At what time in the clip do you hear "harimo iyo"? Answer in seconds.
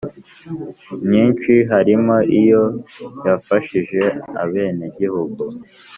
1.71-2.63